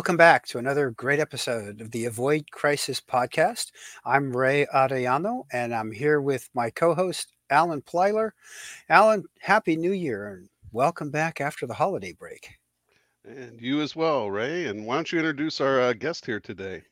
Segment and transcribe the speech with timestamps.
[0.00, 3.66] Welcome back to another great episode of the Avoid Crisis podcast.
[4.02, 8.30] I'm Rey Arellano, and I'm here with my co host, Allen Plyler.
[8.88, 12.48] Allen, Happy New Year, and welcome back after the holiday break.
[13.26, 14.68] And you as well, Rey.
[14.68, 16.82] And why don't you introduce our uh, guest here today?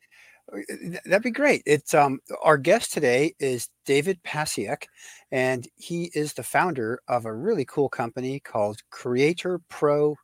[0.52, 0.58] Uh,
[1.06, 1.62] that'd be great.
[1.64, 4.84] It's um our guest today is David Passiak,
[5.32, 10.14] and he is the founder of a really cool company called Creator Pro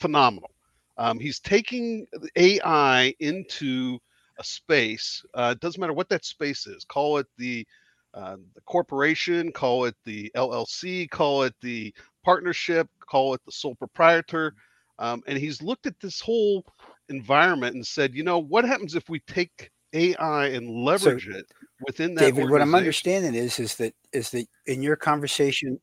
[0.00, 0.50] phenomenal.
[0.98, 3.98] Um, he's taking AI into
[4.38, 5.22] a space.
[5.34, 6.84] Uh, it doesn't matter what that space is.
[6.84, 7.66] Call it the
[8.14, 13.74] uh, the corporation, call it the LLC, call it the partnership, call it the sole
[13.74, 14.52] proprietor.
[14.98, 16.66] Um, and he's looked at this whole
[17.08, 21.46] environment and said, you know, what happens if we take AI and leverage so, it
[21.86, 22.20] within that.
[22.20, 25.80] David, what I'm understanding is is that is that in your conversation.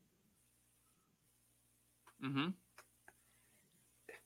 [2.24, 2.48] Mm-hmm.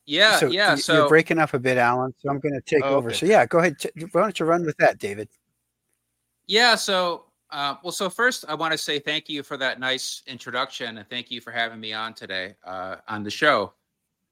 [0.06, 0.74] Yeah, so yeah.
[0.74, 2.14] So you're breaking up a bit, Allen.
[2.18, 3.12] So I'm going to take oh, over.
[3.12, 3.76] So yeah, go ahead.
[4.12, 5.28] Why don't you run with that, David?
[6.46, 6.74] Yeah.
[6.74, 10.98] So uh, well, so first I want to say thank you for that nice introduction,
[10.98, 13.72] and thank you for having me on today uh, on the show.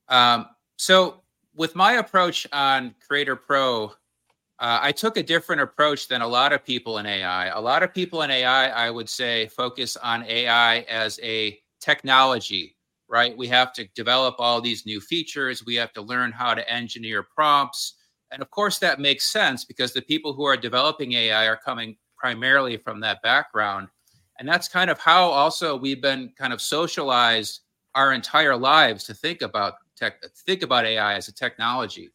[0.08, 1.22] Um, so
[1.54, 3.92] with my approach on Creator Pro,
[4.62, 7.48] uh, I took a different approach than a lot of people in AI.
[7.48, 12.76] A lot of people in AI, I would say, focus on AI as a technology,
[13.08, 13.36] right?
[13.36, 15.66] We have to develop all these new features.
[15.66, 17.94] We have to learn how to engineer prompts.
[18.30, 21.96] And of course, that makes sense because the people who are developing AI are coming
[22.16, 23.88] primarily from that background.
[24.38, 27.62] And that's kind of how also we've been kind of socialized
[27.96, 32.12] our entire lives to think about tech, think about AI as a technology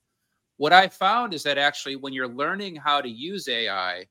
[0.58, 4.06] what I found is that actually when you're learning how to use AI,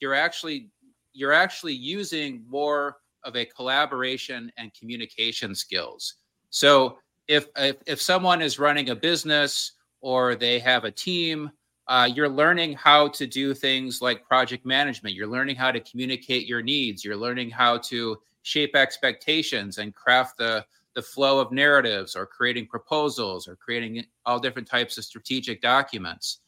[0.00, 0.70] you're actually
[1.12, 6.14] you're actually using more of a collaboration and communication skills.
[6.50, 11.50] So if if, if someone is running a business or they have a team,
[11.88, 15.14] uh, you're learning how to do things like project management.
[15.14, 17.04] You're learning how to communicate your needs.
[17.04, 20.64] You're learning how to shape expectations and craft the
[20.94, 26.40] the flow of narratives or creating proposals or creating all different types of strategic documents.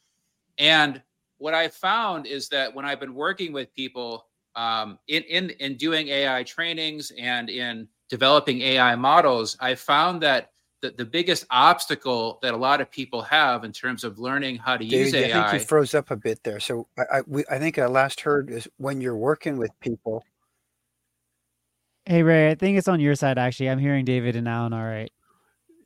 [0.59, 1.03] And
[1.39, 5.77] what I found is that when I've been working with people um, in, in, in
[5.77, 10.51] doing AI trainings and in developing AI models, I found that
[10.83, 14.77] the, the biggest obstacle that a lot of people have in terms of learning how
[14.77, 15.41] to use David, AI.
[15.41, 16.61] I think you froze up a bit there.
[16.61, 20.25] So I, I, we, I think I last heard is when you're working with people,
[22.10, 23.71] Hey Rey, I think it's on your side actually.
[23.71, 25.12] I'm hearing David and Allen all right.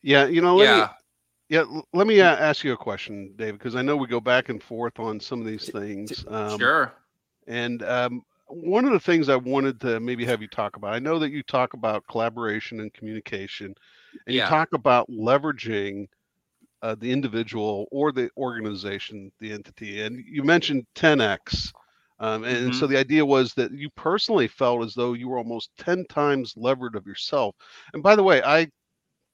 [0.01, 0.81] Yeah, you know, let yeah.
[0.81, 0.87] Me,
[1.51, 4.49] yeah, let me uh, ask you a question, David, because I know we go back
[4.49, 6.25] and forth on some of these things.
[6.29, 6.95] Um, sure.
[7.47, 10.99] And um, one of the things I wanted to maybe have you talk about, I
[10.99, 13.75] know that you talk about collaboration and communication,
[14.27, 14.45] and yeah.
[14.45, 16.09] you talk about leveraging
[16.81, 21.71] uh, the individual or the organization, the entity, and you mentioned 10x.
[22.21, 22.79] Um, and mm-hmm.
[22.79, 26.55] so the idea was that you personally felt as though you were almost 10 times
[26.57, 27.57] levered of yourself.
[27.93, 28.69] And by the way, I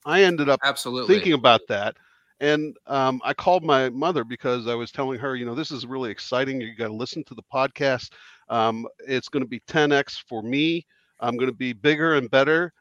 [0.07, 1.97] I ended up absolutely thinking about that.
[2.41, 5.85] And um, I called my mother because I was telling her, you know, this is
[5.85, 6.59] really exciting.
[6.61, 8.13] You got to listen to the podcast.
[8.49, 10.87] Um, it's going to be 10x for me.
[11.21, 12.73] I'm going to be bigger and better.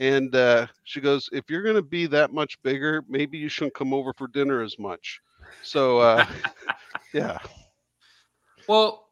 [0.00, 3.74] And uh, she goes, if you're going to be that much bigger, maybe you shouldn't
[3.74, 5.20] come over for dinner as much.
[5.62, 6.26] So, uh,
[7.12, 7.38] yeah.
[8.66, 9.03] Well,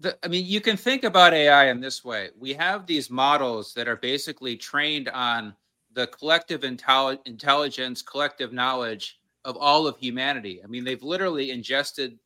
[0.00, 2.30] the, I mean, you can think about AI in this way.
[2.38, 5.54] We have these models that are basically trained on
[5.92, 10.60] the collective intelli- intelligence, collective knowledge of all of humanity.
[10.62, 12.18] I mean, they've literally ingested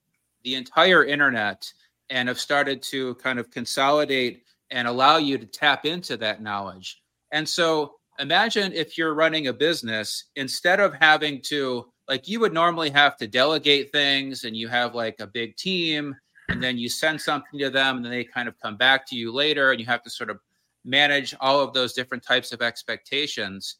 [0.45, 1.71] the entire internet
[2.11, 7.03] and have started to kind of consolidate and allow you to tap into that knowledge.
[7.33, 12.55] And so imagine if you're running a business, instead of having to like you would
[12.55, 16.17] normally have to delegate things and you have like a big team
[16.49, 19.17] and then you send something to them and then they kind of come back to
[19.17, 20.41] you later and you have to sort of
[20.85, 23.77] manage all of those different types of expectations.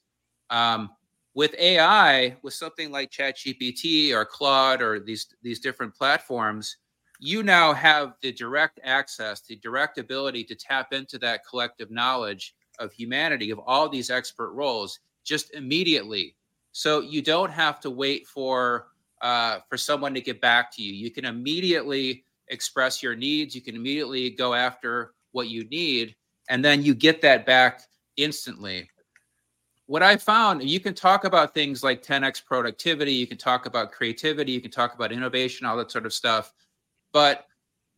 [0.51, 0.91] Um,
[1.35, 6.79] with ai with something like chatgpt or claude or these these different platforms
[7.21, 12.55] you now have the direct access the direct ability to tap into that collective knowledge
[12.79, 16.35] of humanity of all these expert roles just immediately.
[16.73, 18.89] So you don't have to wait for
[19.21, 20.93] uh, for someone to get back to you.
[20.93, 23.55] You can immediately express your needs.
[23.55, 26.15] You can immediately go after what you need,
[26.49, 27.83] and then you get that back
[28.17, 28.91] instantly.
[29.87, 33.93] What I found, you can talk about things like 10x productivity, you can talk about
[33.93, 36.53] creativity, you can talk about innovation, all that sort of stuff.
[37.13, 37.47] But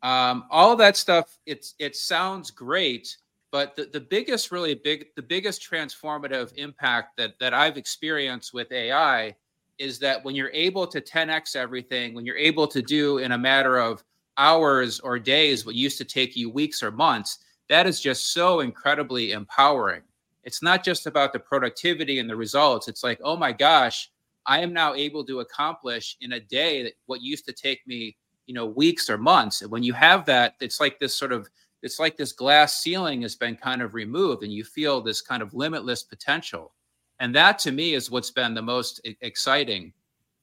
[0.03, 3.17] um, all that stuff, it's it sounds great,
[3.51, 8.71] but the, the biggest, really big, the biggest transformative impact that that I've experienced with
[8.71, 9.35] AI
[9.79, 13.39] is that when you're able to 10x everything, when you're able to do in a
[13.39, 14.05] matter of
[14.41, 17.39] hours or days what used to take you weeks or months
[17.69, 20.03] that is just so incredibly empowering.
[20.43, 22.89] It's not just about the productivity and the results.
[22.89, 24.11] It's like oh my gosh
[24.47, 28.17] i am now able to accomplish in a day what used to take me
[28.47, 29.61] you know weeks or months.
[29.63, 31.49] And when you have that it's like this sort of
[31.83, 35.43] it's like this glass ceiling has been kind of removed and you feel this kind
[35.43, 36.73] of limitless potential.
[37.21, 39.93] And that to me is what's been the most exciting.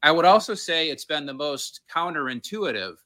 [0.04, 2.98] I would also say it's been the most counterintuitive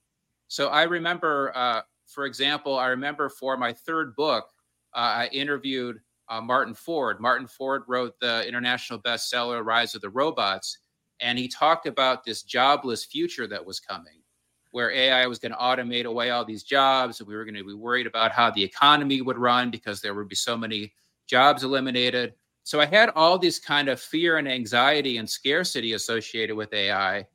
[0.51, 4.50] so I remember, uh, for example, I remember for my third book,
[4.94, 7.21] uh, I interviewed uh, Martin Ford.
[7.21, 10.80] Martin Ford wrote the international bestseller Rise of the Robots,
[11.21, 14.19] and he talked about this jobless future that was coming,
[14.71, 17.63] where AI was going to automate away all these jobs, and we were going to
[17.63, 20.92] be worried about how the economy would run because there would be so many
[21.27, 22.33] jobs eliminated.
[22.63, 27.25] So I had all this kind of fear and anxiety and scarcity associated with AI,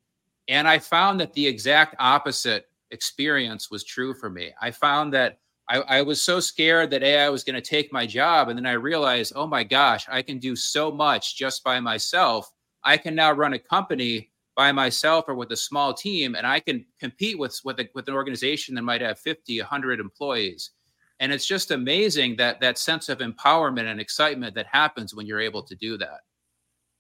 [0.49, 2.67] and I found that the exact opposite
[2.97, 4.53] experience was true for me.
[4.61, 5.39] I found that
[5.69, 8.49] I, I was so scared that AI was going to take my job.
[8.49, 12.51] And then I realized, oh my gosh, I can do so much just by myself.
[12.83, 16.61] I can now run a company by myself or with a small team, and I
[16.61, 20.71] can compete with, with, a, with an organization that might have 50, 100 employees.
[21.21, 25.41] And it's just amazing that that sense of empowerment and excitement that happens when you're
[25.41, 26.21] able to do that.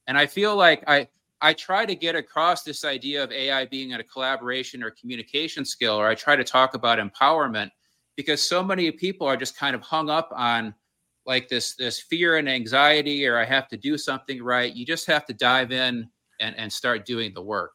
[0.06, 1.08] And I feel like I,
[1.40, 5.94] I try to get across this idea of AI being a collaboration or communication skill,
[5.94, 7.70] or I try to talk about empowerment
[8.16, 10.74] because so many people are just kind of hung up on
[11.26, 14.74] like this this fear and anxiety, or I have to do something right.
[14.74, 16.08] You just have to dive in
[16.40, 17.72] and, and start doing the work.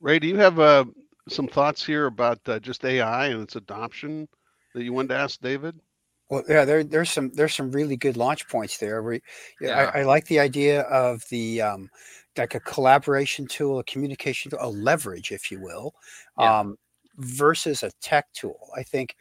[0.00, 0.84] Rey, do you have uh,
[1.28, 4.28] some thoughts here about uh, just AI and its adoption
[4.74, 5.80] that you wanted to ask David?
[6.28, 9.02] Well, yeah, there, there's some there's some really good launch points there.
[9.02, 9.20] Where,
[9.60, 9.90] yeah.
[9.94, 11.88] I, I, like the idea of the um,
[12.36, 15.94] like a collaboration tool, a communication tool, a leverage, if you will,
[16.38, 16.60] yeah.
[16.60, 16.76] um,
[17.18, 18.70] versus a tech tool.
[18.76, 19.14] I think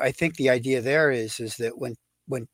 [0.00, 1.96] I think the idea there is is that when
[2.28, 2.46] when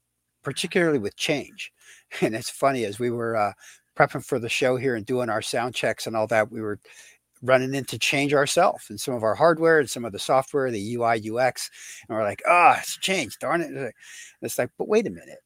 [0.42, 1.72] particularly with change,
[2.20, 3.52] and it's funny as we were uh,
[3.96, 6.78] prepping for the show here and doing our sound checks and all that, we were
[7.42, 10.94] running into change ourselves and some of our hardware and some of the software, the
[10.94, 11.70] UI, UX.
[12.08, 13.94] And we're like, ah, oh, it's changed, darn it.
[14.42, 15.38] it's like, but wait a minute.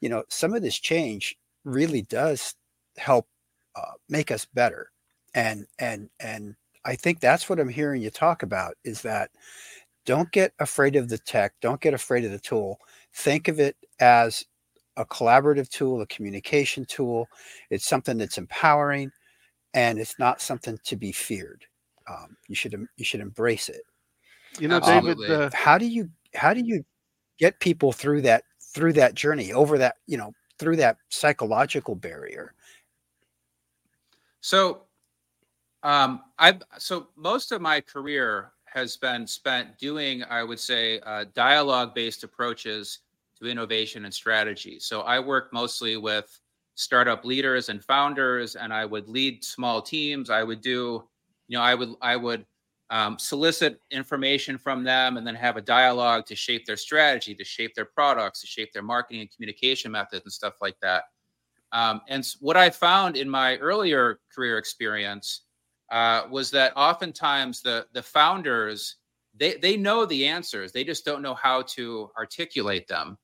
[0.00, 2.54] You know, some of this change really does
[2.96, 3.26] help
[3.76, 4.90] uh, make us better.
[5.34, 6.54] And, and, and
[6.84, 9.30] I think that's what I'm hearing you talk about is that
[10.06, 11.52] don't get afraid of the tech.
[11.60, 12.78] Don't get afraid of the tool.
[13.14, 14.44] Think of it as
[14.96, 17.28] a collaborative tool, a communication tool.
[17.70, 19.10] It's something that's empowering
[19.74, 21.64] and it's not something to be feared.
[22.08, 23.82] Um, you should you should embrace it.
[24.58, 26.84] You know, David, uh, how do you how do you
[27.38, 32.54] get people through that through that journey over that you know through that psychological barrier?
[34.40, 34.82] So,
[35.82, 41.26] um, I so most of my career has been spent doing, I would say, uh,
[41.34, 43.00] dialogue based approaches
[43.38, 44.78] to innovation and strategy.
[44.78, 46.39] So I work mostly with
[46.80, 50.30] startup leaders and founders and i would lead small teams.
[50.30, 51.04] I would do
[51.48, 52.46] you know i would i would
[52.88, 57.44] um, solicit information from them and then have a dialogue to shape their strategy to
[57.44, 61.04] shape their products to shape their marketing and communication methods and stuff like that.
[61.72, 65.42] Um, and what i found in my earlier career experience
[65.92, 68.96] uh, was that oftentimes the the founders
[69.36, 70.72] they they know the answers.
[70.72, 73.18] They just don't know how to articulate them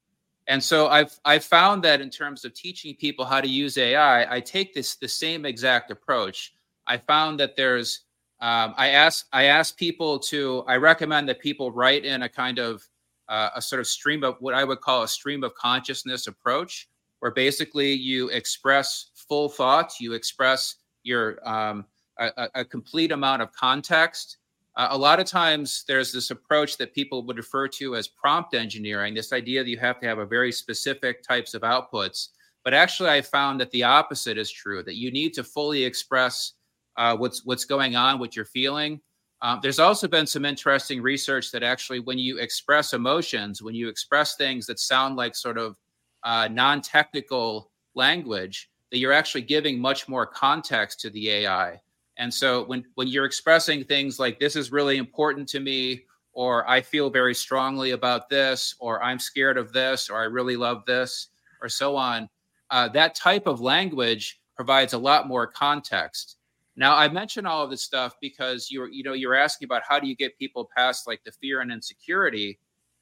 [0.49, 4.37] and so I've I've found that in terms of teaching people how to use AI,
[4.37, 6.55] I take this the same exact approach.
[6.87, 8.03] I found that there's
[8.41, 12.59] um, I ask I ask people to I recommend that people write in a kind
[12.59, 12.83] of
[13.29, 16.88] uh, a sort of stream of what I would call a stream of consciousness approach,
[17.21, 20.00] where basically you express full thoughts.
[20.00, 21.87] You express your um,
[22.19, 24.38] a, a, complete amount of context.
[24.76, 28.54] Uh, a lot of times, there's this approach that people would refer to as prompt
[28.54, 29.14] engineering.
[29.14, 32.28] This idea that you have to have a very specific types of outputs.
[32.62, 34.83] But actually, I found that the opposite is true.
[34.83, 36.52] That you need to fully express
[36.97, 39.00] uh, what's what's going on, what you're feeling.
[39.40, 43.88] Um, there's also been some interesting research that actually, when you express emotions, when you
[43.88, 45.76] express things that sound like sort of
[46.25, 51.80] uh, non-technical language, that you're actually giving much more context to the AI.
[52.18, 56.68] And so when when you're expressing things like this is really important to me, or
[56.68, 60.85] I feel very strongly about this, or I'm scared of this, or I really love
[60.87, 61.28] this,
[61.62, 62.28] or so on,
[62.70, 66.37] uh, that type of language provides a lot more context.
[66.76, 69.99] Now, I mention all of this stuff because you're, you know, you're asking about how
[69.99, 72.58] do you get people past like the fear and insecurity.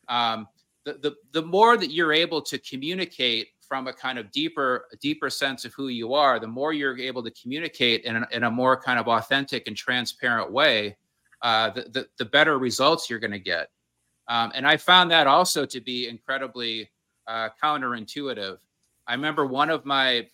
[0.09, 0.47] Um,
[0.85, 5.30] the, the the more that you're able to communicate from a kind of deeper deeper
[5.30, 8.50] sense of who you are, the more you're able to communicate in a, in a
[8.50, 10.97] more kind of authentic and transparent way,
[11.42, 13.68] uh, the, the, the better results you're going to get.
[14.28, 16.90] Um, and I found that also to be incredibly
[17.26, 18.59] uh, counterintuitive.
[19.06, 20.28] I remember one of my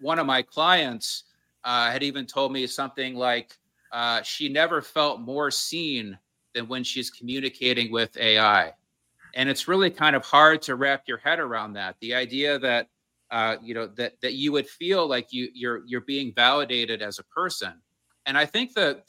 [0.00, 1.24] one of my clients
[1.64, 3.56] uh, had even told me something like
[3.92, 6.18] uh, she never felt more seen
[6.54, 8.72] than when she's communicating with AI,
[9.34, 11.96] and it's really kind of hard to wrap your head around that.
[12.00, 12.88] The idea that
[13.30, 17.18] uh, you know that that you would feel like you you're you're being validated as
[17.18, 17.74] a person,
[18.26, 19.02] and I think the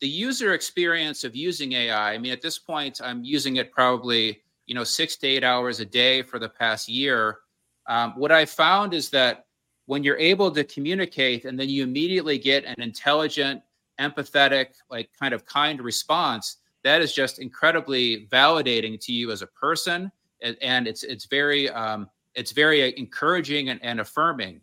[0.00, 2.12] the user experience of using AI.
[2.12, 5.80] I mean, at this point, I'm using it probably you know six to eight hours
[5.80, 7.38] a day for the past year.
[7.86, 9.46] Um, what I found is that
[9.86, 13.60] when you're able to communicate and then you immediately get an intelligent,
[14.00, 19.46] empathetic, like kind of kind response, that is just incredibly validating to you as a
[19.48, 20.10] person,
[20.42, 24.60] and, and it's it's very um, it's very encouraging and, and affirming.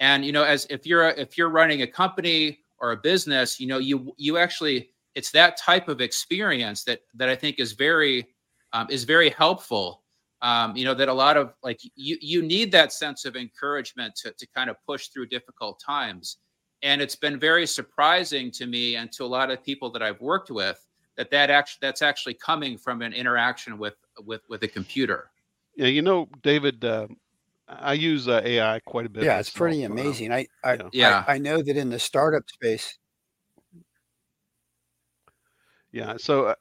[0.00, 3.60] And you know, as if you're a, if you're running a company or a business,
[3.60, 7.72] you know, you you actually it's that type of experience that that I think is
[7.72, 8.28] very
[8.72, 10.04] um, is very helpful
[10.44, 14.14] um, you know that a lot of like you you need that sense of encouragement
[14.16, 16.36] to, to kind of push through difficult times
[16.82, 20.20] and it's been very surprising to me and to a lot of people that i've
[20.20, 23.94] worked with that that actually that's actually coming from an interaction with
[24.24, 25.30] with with a computer.
[25.76, 27.08] Yeah you know david uh,
[27.68, 29.24] i use uh, ai quite a bit.
[29.24, 30.32] Yeah it's pretty amazing.
[30.32, 31.24] I I, yeah.
[31.26, 32.98] I, I know that in the startup space
[35.92, 36.54] yeah so uh,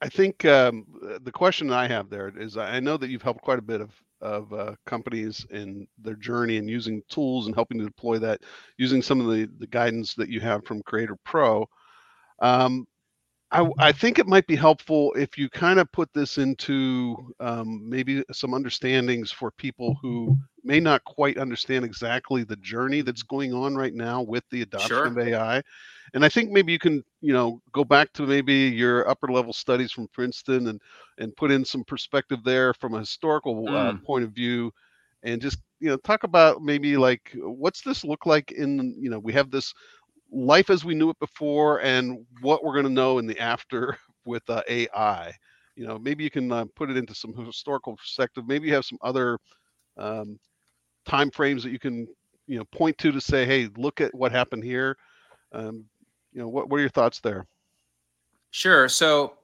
[0.00, 0.86] I think um,
[1.22, 3.90] the question I have there is I know that you've helped quite a bit of
[4.20, 8.40] of uh, companies in their journey and using tools and helping to deploy that
[8.76, 11.68] using some of the the guidance that you have from Creator Pro.
[12.40, 12.86] Um,
[13.50, 17.88] I, I think it might be helpful if you kind of put this into um,
[17.88, 20.32] maybe some understandings for people who
[20.64, 25.06] may not quite understand exactly the journey that's going on right now with the adoption
[25.06, 25.12] Sure.
[25.12, 25.62] of AI.
[26.14, 29.52] And I think maybe you can, you know, go back to maybe your upper level
[29.52, 30.80] studies from Princeton and
[31.18, 34.04] and put in some perspective there from a historical uh, Mm.
[34.04, 34.72] point of view,
[35.22, 39.18] and just you know talk about maybe like what's this look like in you know
[39.18, 39.72] we have this
[40.30, 43.96] life as we knew it before and what we're going to know in the after
[44.24, 45.32] with uh, AI.
[45.74, 48.44] You know, maybe you can uh, put it into some historical perspective.
[48.46, 49.38] Maybe you have some other
[49.96, 50.38] um,
[51.06, 52.06] time frames that you can
[52.48, 54.96] you know point to to say, hey, look at what happened here.
[55.52, 55.84] Um,
[56.32, 57.46] you know, what what are your thoughts there?
[58.50, 58.88] Sure.
[58.88, 59.34] So,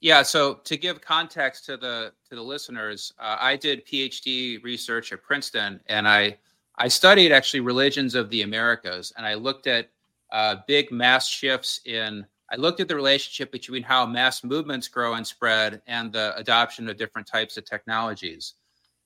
[0.00, 0.22] yeah.
[0.22, 5.22] So to give context to the to the listeners, uh, I did PhD research at
[5.22, 6.38] Princeton, and I
[6.76, 9.90] I studied actually religions of the Americas, and I looked at
[10.32, 12.26] uh, big mass shifts in.
[12.50, 16.88] I looked at the relationship between how mass movements grow and spread, and the adoption
[16.88, 18.54] of different types of technologies.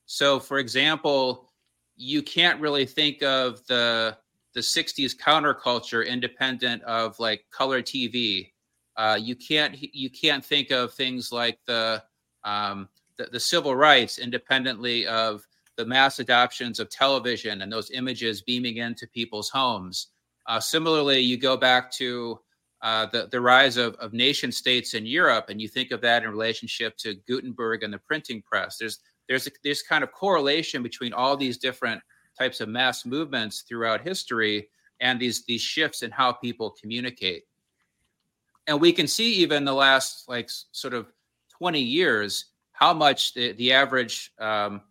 [0.06, 1.50] So, for example,
[1.96, 4.16] you can't really think of the
[4.54, 8.50] the 60s counterculture independent of like color TV
[8.98, 12.02] uh, you can't you can't think of things like the,
[12.42, 15.46] um, the the civil rights independently of
[15.76, 20.08] the mass adoptions of television and those images beaming into people's homes.
[20.48, 22.40] Uh, similarly, you go back to
[22.82, 26.24] uh, the the rise of, of nation states in Europe, and you think of that
[26.24, 28.78] in relationship to Gutenberg and the printing press.
[28.78, 32.00] There's there's a, kind of correlation between all these different
[32.36, 34.68] types of mass movements throughout history
[35.00, 37.44] and these these shifts in how people communicate
[38.68, 41.06] and we can see even the last like sort of
[41.58, 44.82] 20 years how much the, the average um,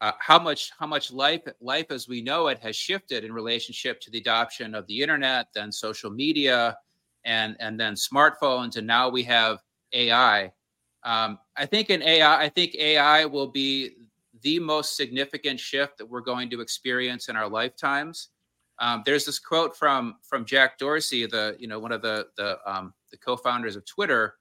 [0.00, 4.00] uh, how much how much life life as we know it has shifted in relationship
[4.00, 6.76] to the adoption of the internet then social media
[7.24, 9.58] and and then smartphones and now we have
[9.92, 10.52] ai
[11.04, 13.96] um, i think in ai i think ai will be
[14.42, 18.28] the most significant shift that we're going to experience in our lifetimes.
[18.80, 22.58] Um, there's this quote from from Jack Dorsey, the you know one of the the
[22.64, 24.34] um, the co-founders of Twitter.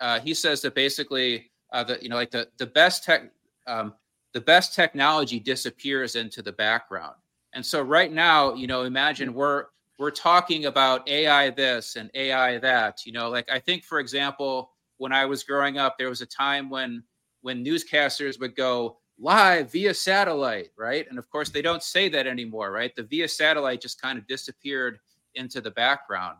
[0.00, 3.30] Uh, he says that basically uh, the you know like the the best tech
[3.66, 3.94] um,
[4.32, 7.14] the best technology disappears into the background.
[7.54, 9.66] And so right now, you know, imagine we're
[9.98, 13.04] we're talking about AI this and AI that.
[13.04, 16.26] You know, like I think for example, when I was growing up, there was a
[16.26, 17.02] time when
[17.40, 21.06] when newscasters would go live via satellite, right?
[21.08, 22.94] And of course, they don't say that anymore, right?
[22.94, 24.98] The via satellite just kind of disappeared
[25.34, 26.36] into the background.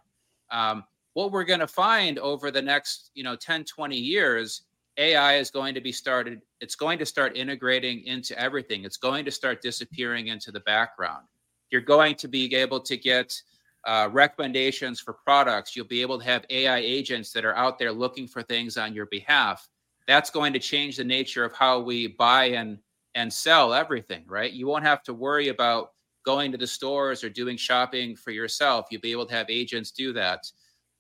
[0.50, 4.62] Um, what we're going to find over the next, you know, 10, 20 years,
[4.99, 8.85] AI is going to be started, it's going to start integrating into everything.
[8.85, 11.26] It's going to start disappearing into the background.
[11.71, 13.40] You're going to be able to get
[13.87, 15.76] uh, recommendations for products.
[15.76, 18.93] You'll be able to have AI agents that are out there looking for things on
[18.93, 19.69] your behalf
[20.09, 22.78] that's going to change the nature of how we buy and
[23.14, 25.93] and sell everything right you won't have to worry about
[26.25, 29.93] going to the stores or doing shopping for yourself you'll be able to have agents
[29.93, 30.50] do that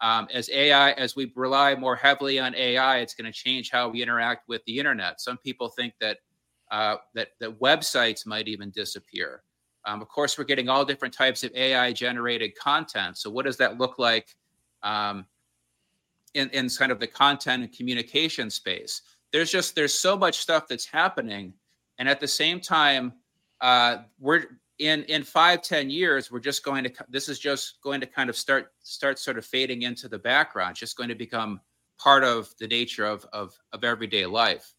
[0.00, 3.88] um, as ai as we rely more heavily on ai it's going to change how
[3.88, 5.20] we interact with the internet.
[5.20, 6.18] Some people think that
[6.70, 9.42] uh, that that websites might even disappear.
[9.84, 13.16] Um, of course we're getting all different types of ai generated content.
[13.16, 14.36] So what does that look like
[14.82, 15.26] um,
[16.34, 19.02] in, in kind of the content and communication space.
[19.32, 21.52] There's just there's so much stuff that's happening,
[21.98, 23.12] and at the same time,
[23.60, 24.44] uh, we're
[24.78, 28.30] in in five ten years we're just going to this is just going to kind
[28.30, 30.72] of start start sort of fading into the background.
[30.72, 31.60] It's just going to become
[31.98, 34.74] part of the nature of of, of everyday life.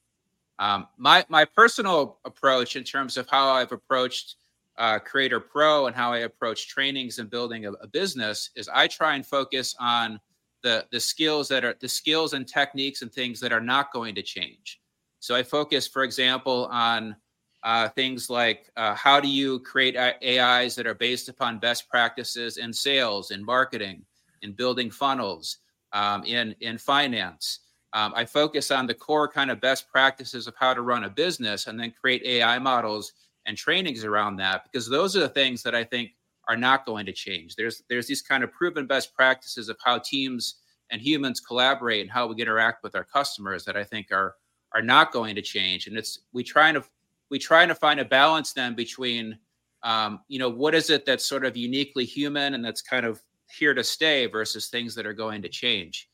[0.59, 4.35] Um, my my personal approach in terms of how I've approached
[4.77, 8.87] uh, Creator Pro and how I approach trainings and building a, a business is I
[8.87, 10.19] try and focus on
[10.63, 14.15] the the skills that are the skills and techniques and things that are not going
[14.15, 14.79] to change.
[15.19, 17.15] So I focus, for example, on
[17.63, 22.57] uh, things like uh, how do you create AIs that are based upon best practices
[22.57, 24.03] in sales, in marketing,
[24.41, 25.57] in building funnels,
[25.93, 27.59] um, in in finance.
[27.93, 31.09] Um, I focus on the core kind of best practices of how to run a
[31.09, 33.13] business, and then create AI models
[33.45, 36.11] and trainings around that because those are the things that I think
[36.47, 37.55] are not going to change.
[37.55, 40.55] There's there's these kind of proven best practices of how teams
[40.91, 44.35] and humans collaborate and how we interact with our customers that I think are
[44.73, 45.87] are not going to change.
[45.87, 46.83] And it's we trying to
[47.29, 49.37] we trying to find a balance then between
[49.83, 53.21] um, you know what is it that's sort of uniquely human and that's kind of
[53.57, 56.09] here to stay versus things that are going to change.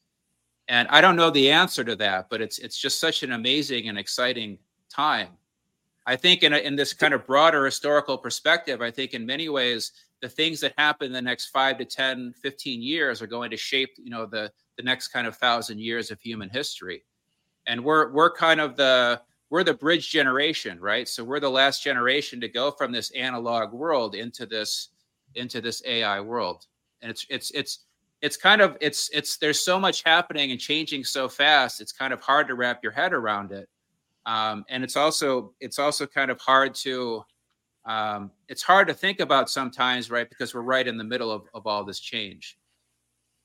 [0.67, 3.87] And I don't know the answer to that, but it's it's just such an amazing
[3.89, 4.57] and exciting
[4.89, 5.29] time.
[6.07, 9.49] I think in a, in this kind of broader historical perspective, I think in many
[9.49, 13.51] ways the things that happen in the next five to 10, 15 years are going
[13.51, 17.03] to shape, you know, the, the next kind of thousand years of human history.
[17.67, 19.21] And we're, we're kind of the,
[19.55, 21.07] we're the bridge generation, right?
[21.07, 24.89] So we're the last generation to go from this analog world into this,
[25.35, 26.65] into this AI world.
[27.01, 27.85] And it's, it's, it's,
[28.21, 31.79] it's kind of, it's, it's, there's so much happening and changing so fast.
[31.79, 33.69] It's kind of hard to wrap your head around it.
[34.25, 37.23] Um, and it's also, it's also kind of hard to,
[37.85, 40.27] um, it's hard to think about sometimes, right?
[40.27, 42.57] Because we're right in the middle of, of all this change.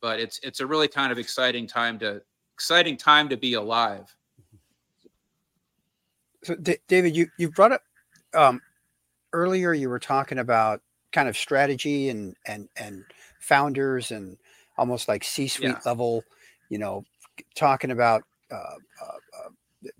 [0.03, 2.21] But it's it's a really kind of exciting time to
[2.57, 4.13] exciting time to be alive.
[6.43, 7.83] So, D- David, you you brought up
[8.35, 8.61] um,
[9.33, 9.73] earlier.
[9.73, 10.81] You were talking about
[11.13, 13.05] kind of strategy and and and
[13.41, 14.37] founders and
[14.79, 15.81] almost like C-suite yeah.
[15.85, 16.25] level.
[16.69, 17.05] You know,
[17.55, 19.49] talking about uh, uh, uh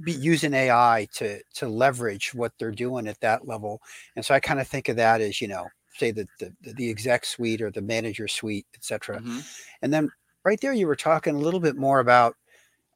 [0.03, 3.81] be using AI to to leverage what they're doing at that level.
[4.17, 6.91] And so I kind of think of that as, you know, say the the, the
[6.91, 9.21] exec suite or the manager suite, etc.
[9.21, 9.41] Mm-hmm.
[9.83, 10.11] And then
[10.45, 12.37] right there you were talking a little bit more about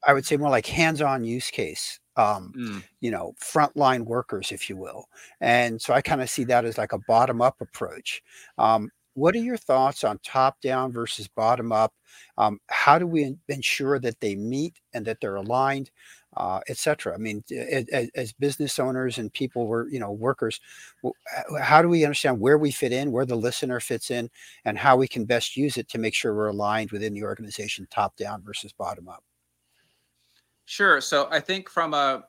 [0.07, 1.99] I would say more like hands-on use case.
[2.17, 2.83] Um, mm.
[3.01, 5.07] you know, frontline workers, if you will.
[5.41, 8.23] And so I kind of see that as like a bottom-up approach.
[8.57, 11.93] Um, what are your thoughts on top down versus bottom up?
[12.39, 15.91] Um, how do we ensure that they meet and that they're aligned?
[16.37, 17.15] uh, etc.
[17.15, 20.61] I mean, as, as, business owners and people were, you know, workers,
[21.61, 24.31] how do we understand where we fit in, where the listener fits in,
[24.65, 27.87] and how we can best use it to make sure we're aligned within the organization,
[27.91, 29.23] top down versus bottom up?
[30.65, 31.01] Sure.
[31.01, 32.25] So I think from a,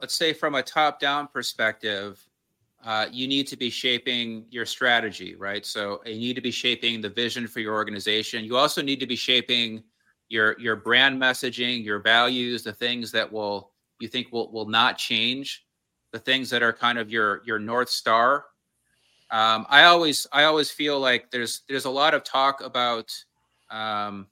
[0.00, 2.24] let's say from a top down perspective,
[2.84, 5.64] uh, you need to be shaping your strategy, right?
[5.64, 8.44] So you need to be shaping the vision for your organization.
[8.44, 9.84] You also need to be shaping
[10.28, 14.98] your your brand messaging, your values, the things that will you think will will not
[14.98, 15.64] change,
[16.10, 18.46] the things that are kind of your your north star.
[19.30, 23.14] Um, I always I always feel like there's there's a lot of talk about
[23.70, 24.26] um,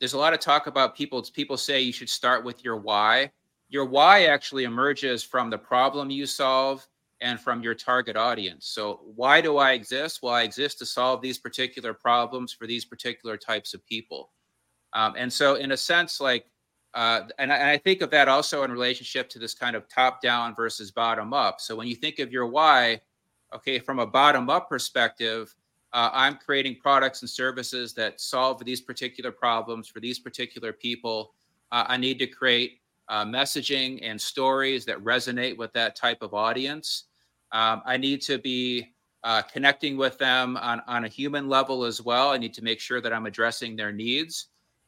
[0.00, 3.30] there's a lot of talk about people people say you should start with your why
[3.70, 6.86] your why actually emerges from the problem you solve
[7.20, 8.66] and from your target audience.
[8.66, 10.20] So, why do I exist?
[10.22, 14.30] Well, I exist to solve these particular problems for these particular types of people.
[14.92, 16.46] Um, and so, in a sense, like,
[16.94, 19.88] uh, and, I, and I think of that also in relationship to this kind of
[19.88, 21.60] top down versus bottom up.
[21.60, 23.00] So, when you think of your why,
[23.54, 25.54] okay, from a bottom up perspective,
[25.92, 31.34] uh, I'm creating products and services that solve these particular problems for these particular people.
[31.72, 36.32] Uh, I need to create uh, messaging and stories that resonate with that type of
[36.32, 37.04] audience.
[37.52, 38.92] Um, I need to be
[39.24, 42.30] uh, connecting with them on, on a human level as well.
[42.30, 44.46] I need to make sure that I'm addressing their needs.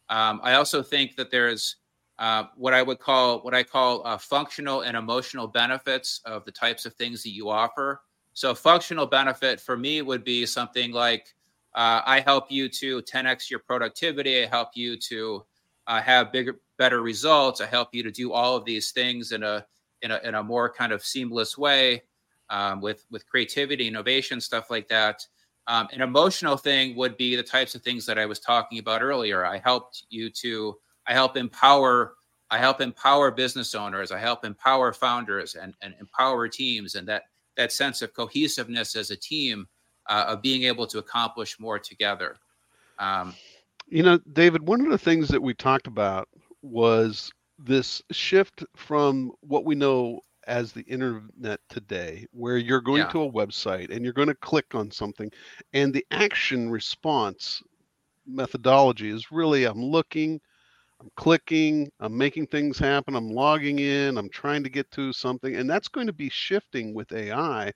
[0.09, 1.77] Um, I also think that there's
[2.19, 6.53] uh, what I would call what I call uh, functional and emotional benefits of the
[6.53, 8.03] types of things that you offer.
[8.35, 11.35] So, functional benefit for me would be something like
[11.75, 14.43] uh, I help you to 10x your productivity.
[14.43, 15.45] I help you to
[15.87, 17.61] uh, have bigger, better results.
[17.61, 19.67] I help you to do all of these things in a
[20.03, 22.03] in a, in a more kind of seamless way
[22.51, 25.27] um, with with creativity, innovation, stuff like that.
[25.69, 29.03] Um, an emotional thing would be the types of things that I was talking about
[29.03, 29.45] earlier.
[29.47, 32.15] I helped you to I help empower
[32.51, 34.13] I help empower business owners.
[34.13, 37.23] I help empower founders and, and empower teams, and that
[37.57, 39.67] that sense of cohesiveness as a team
[40.09, 42.37] uh, of being able to accomplish more together.
[42.99, 43.35] Um,
[43.89, 46.29] you know, David, one of the things that we talked about
[46.63, 53.09] was this shift from what we know as the internet today, where you're going yeah.
[53.09, 55.31] to a website and you're going to click on something,
[55.73, 57.63] and the action response
[58.27, 60.41] methodology is really I'm looking,
[61.03, 65.57] I'm clicking, I'm making things happen, I'm logging in, I'm trying to get to something,
[65.57, 67.73] and that's going to be shifting with AI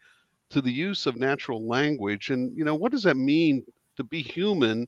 [0.50, 2.30] to the use of natural language.
[2.30, 3.64] And you know, what does that mean
[3.96, 4.86] to be human?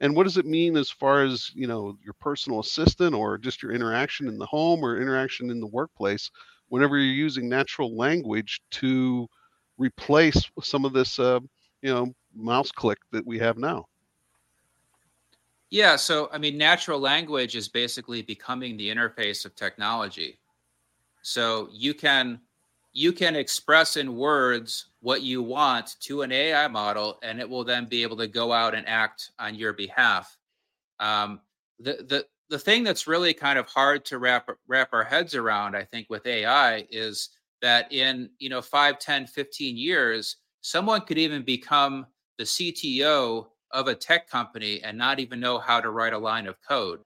[0.00, 3.62] And what does it mean as far as you know your personal assistant or just
[3.62, 6.30] your interaction in the home or interaction in the workplace?
[6.70, 9.28] Whenever you're using natural language to
[9.78, 11.40] replace some of this, uh,
[11.82, 13.86] you know, mouse click that we have now.
[15.70, 20.38] Yeah, so I mean, natural language is basically becoming the interface of technology.
[21.22, 22.40] So you can
[22.92, 27.64] you can express in words what you want to an AI model, and it will
[27.64, 30.38] then be able to go out and act on your behalf.
[31.00, 31.40] Um,
[31.80, 35.76] the the the thing that's really kind of hard to wrap wrap our heads around,
[35.76, 37.30] I think, with AI is
[37.62, 42.06] that in you know 5 10 15 years someone could even become
[42.38, 46.46] the cto of a tech company and not even know how to write a line
[46.46, 47.00] of code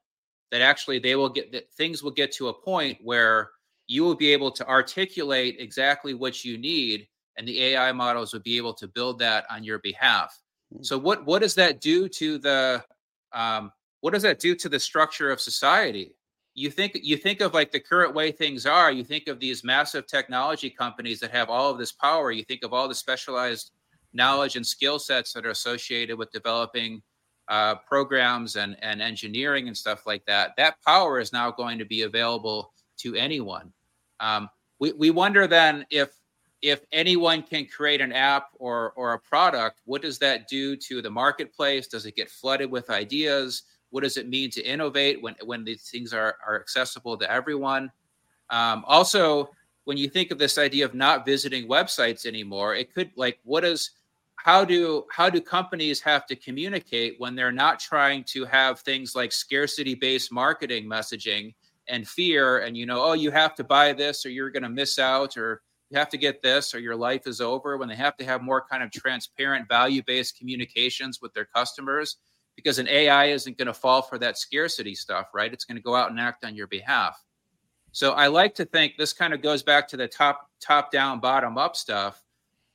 [0.51, 3.51] that actually they will get that things will get to a point where
[3.89, 8.41] you will be able to articulate exactly what you need and the ai models will
[8.41, 10.39] be able to build that on your behalf
[10.73, 10.83] hmm.
[10.83, 12.83] so what what does that do to the
[13.33, 13.73] um,
[14.03, 16.15] what does that do to the structure of society
[16.55, 19.65] you think you think of like the current way things are you think of these
[19.65, 23.73] massive technology companies that have all of this power you think of all the specialized
[24.13, 27.03] knowledge and skill sets that are associated with developing
[27.49, 31.85] uh, programs and, and engineering and stuff like that, that power is now going to
[31.85, 33.73] be available to anyone.
[34.21, 34.49] Um,
[34.79, 36.11] we, we wonder then if
[36.63, 41.03] if anyone can create an app or or a product, what does that do to
[41.03, 41.89] the marketplace?
[41.89, 43.65] Does it get flooded with ideas?
[43.91, 47.91] What does it mean to innovate when when these things are are accessible to everyone?
[48.51, 49.51] Um, also,
[49.85, 53.65] when you think of this idea of not visiting websites anymore, it could like what
[53.65, 53.91] is
[54.43, 59.15] how do how do companies have to communicate when they're not trying to have things
[59.15, 61.55] like scarcity based marketing messaging
[61.89, 64.69] and fear and you know oh you have to buy this or you're going to
[64.69, 67.95] miss out or you have to get this or your life is over when they
[67.95, 72.17] have to have more kind of transparent value based communications with their customers
[72.57, 75.53] because an AI isn't going to fall for that scarcity stuff right?
[75.53, 77.17] It's going to go out and act on your behalf.
[77.93, 81.21] So i like to think this kind of goes back to the top top down
[81.21, 82.22] bottom up stuff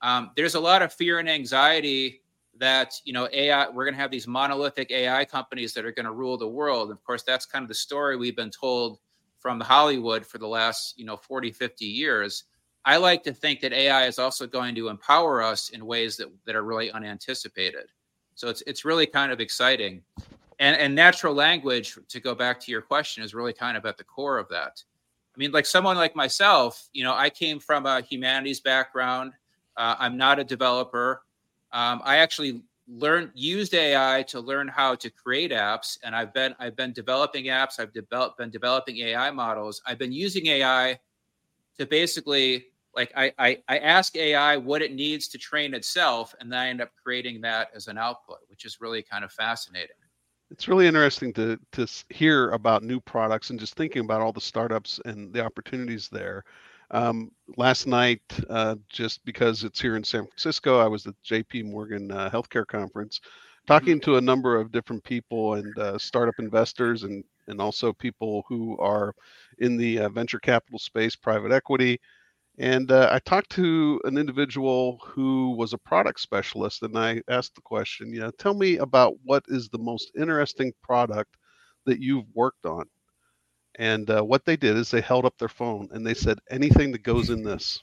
[0.08, 2.22] um, there's a lot of fear and anxiety
[2.56, 6.06] that you know AI we're going to have these monolithic AI companies that are going
[6.06, 6.91] to rule the world.
[6.91, 9.00] Of course, that's kind of the story we've been told
[9.38, 12.46] from Hollywood for the last you know 40 50 years.
[12.86, 16.30] I like to think that AI is also going to empower us in ways that
[16.46, 17.88] that are really unanticipated.
[18.36, 20.02] So it's it's really kind of exciting.
[20.60, 23.98] And and natural language to go back to your question is really kind of at
[23.98, 24.82] the core of that.
[25.36, 29.34] I mean like someone like myself, you know, I came from a humanities background.
[29.78, 31.24] Uh, I'm not a developer.
[31.72, 36.56] Um, I actually learned used AI to learn how to create apps, and I've been
[36.60, 37.80] I've been developing apps.
[37.80, 39.82] I've developed been developing AI models.
[39.86, 41.00] I've been using AI
[41.78, 46.52] to basically like I, I I ask AI what it needs to train itself, and
[46.52, 49.96] then I end up creating that as an output, which is really kind of fascinating.
[50.50, 54.42] it's really interesting to to hear about new products and just thinking about all the
[54.42, 56.44] startups and the opportunities there.
[56.91, 61.63] Um, last night, uh, just because it's here in San Francisco, I was at J.P.
[61.63, 63.19] Morgan uh, Healthcare Conference,
[63.65, 68.43] talking to a number of different people and uh, startup investors and and also people
[68.47, 69.13] who are
[69.60, 72.00] in the uh, venture capital space, private equity.
[72.60, 77.56] And uh, I talked to an individual who was a product specialist, and I asked
[77.56, 81.38] the question, you know, tell me about what is the most interesting product
[81.86, 82.86] that you've worked on.
[83.78, 86.92] And uh, what they did is they held up their phone and they said, anything
[86.92, 87.82] that goes in this.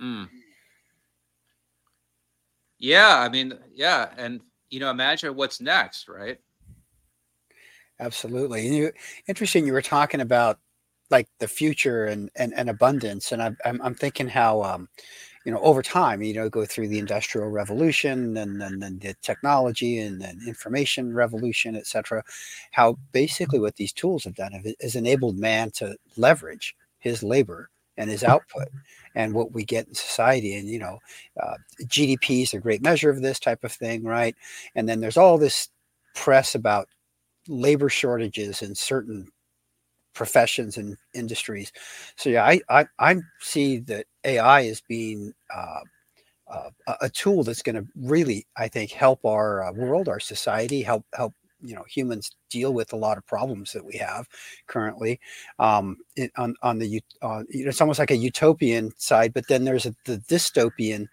[0.00, 0.28] Mm.
[2.78, 6.38] Yeah, I mean, yeah, and you know, imagine what's next, right?
[8.00, 8.66] Absolutely.
[8.66, 8.92] And you,
[9.28, 9.66] interesting.
[9.66, 10.58] You were talking about
[11.10, 14.88] like the future and and, and abundance, and I'm I'm, I'm thinking how um,
[15.44, 19.14] you know over time you know go through the industrial revolution and then, then the
[19.22, 22.22] technology and then information revolution etc
[22.72, 28.08] how basically what these tools have done is enabled man to leverage his labor and
[28.10, 28.68] his output
[29.14, 30.56] and what we get in society.
[30.56, 30.98] And you know
[31.42, 34.34] uh, gdp is a great measure of this type of thing right?
[34.74, 35.68] And then there's all this
[36.14, 36.88] press about
[37.48, 39.28] labor shortages in certain
[40.14, 41.72] professions and industries.
[42.16, 45.80] So yeah, I I, I see that AI as being uh,
[46.48, 50.82] uh, a tool that's going to really, I think, help our uh, world, our society,
[50.82, 54.28] help help you know humans deal with a lot of problems that we have
[54.66, 55.20] currently.
[55.58, 55.98] Um,
[56.36, 60.18] on on the uh, it's almost like a utopian side, but then there's a, the
[60.28, 61.06] dystopian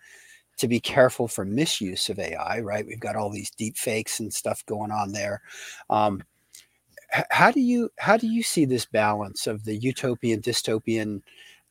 [0.58, 2.86] to be careful for misuse of AI, right?
[2.86, 5.42] We've got all these deep fakes and stuff going on there.
[5.90, 6.22] Um,
[7.32, 11.22] how do you how do you see this balance of the utopian dystopian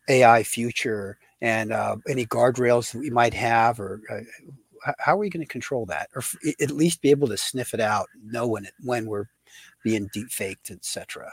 [0.08, 5.30] AI future and uh, any guardrails that we might have, or uh, how are we
[5.30, 8.46] going to control that, or f- at least be able to sniff it out, know
[8.46, 9.26] when it when we're
[9.84, 11.32] being deep faked, etc.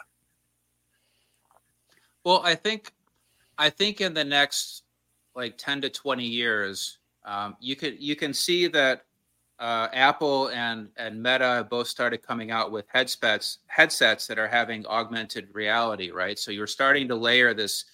[2.24, 2.92] Well, I think
[3.58, 4.84] I think in the next
[5.36, 9.06] like ten to twenty years, um, you could you can see that
[9.60, 14.86] uh, Apple and and Meta both started coming out with headsets headsets that are having
[14.88, 16.38] augmented reality, right?
[16.38, 17.86] So you're starting to layer this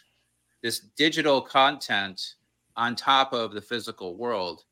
[0.61, 2.35] this digital content
[2.75, 4.63] on top of the physical world,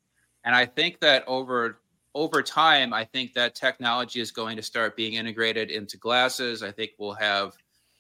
[0.44, 1.80] and I think that over
[2.16, 6.64] over time, I think that technology is going to start being integrated into glasses.
[6.64, 7.54] I think we'll have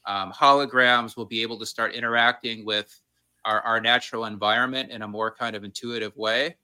[0.07, 1.15] um, holograms.
[1.15, 2.99] We'll be able to start interacting with
[3.45, 6.55] our, our natural environment in a more kind of intuitive way.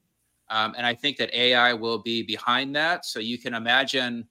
[0.50, 3.04] Um, and I think that AI will be behind that.
[3.04, 4.26] So you can imagine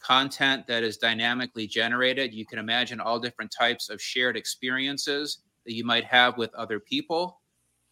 [0.00, 2.32] content that is dynamically generated.
[2.32, 6.80] You can imagine all different types of shared experiences that you might have with other
[6.80, 7.40] people.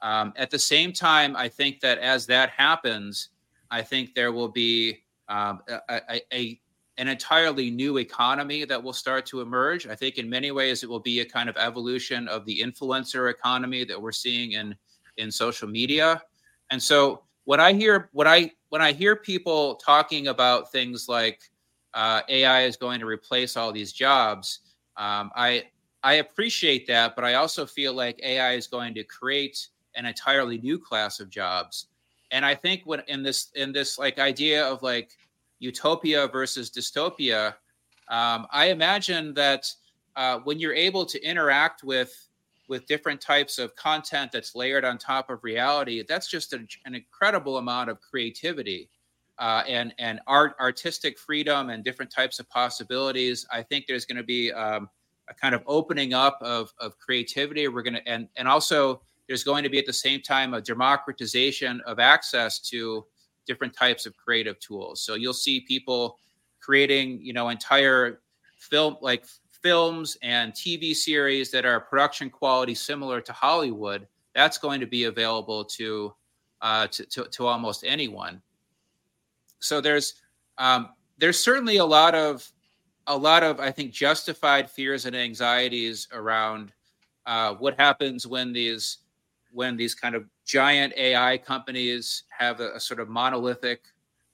[0.00, 3.28] Um, at the same time, I think that as that happens,
[3.70, 6.60] I think there will be um, a, a, a,
[6.96, 9.86] an entirely new economy that will start to emerge.
[9.86, 13.30] I think in many ways it will be a kind of evolution of the influencer
[13.30, 14.74] economy that we're seeing in
[15.18, 16.22] in social media.
[16.70, 21.40] And so when I hear what I when I hear people talking about things like
[21.92, 24.60] uh, AI is going to replace all these jobs,
[24.96, 25.64] um, I
[26.06, 29.66] I appreciate that, but I also feel like AI is going to create
[29.96, 31.88] an entirely new class of jobs.
[32.30, 35.10] And I think when in this in this like idea of like
[35.58, 37.54] utopia versus dystopia,
[38.06, 39.68] um, I imagine that
[40.14, 42.28] uh, when you're able to interact with
[42.68, 46.94] with different types of content that's layered on top of reality, that's just an, an
[46.94, 48.90] incredible amount of creativity
[49.40, 53.44] uh, and and art, artistic freedom, and different types of possibilities.
[53.50, 54.88] I think there's going to be um,
[55.28, 57.68] a kind of opening up of of creativity.
[57.68, 60.60] We're going to and and also there's going to be at the same time a
[60.60, 63.04] democratization of access to
[63.46, 65.00] different types of creative tools.
[65.00, 66.18] So you'll see people
[66.60, 68.20] creating, you know, entire
[68.58, 69.24] film like
[69.62, 75.04] films and TV series that are production quality similar to Hollywood, that's going to be
[75.04, 76.14] available to
[76.62, 78.40] uh, to, to, to, almost anyone.
[79.60, 80.14] So there's
[80.58, 82.50] um, there's certainly a lot of
[83.06, 86.72] a lot of I think justified fears and anxieties around
[87.26, 88.98] uh, what happens when these
[89.52, 93.84] when these kind of giant AI companies have a, a sort of monolithic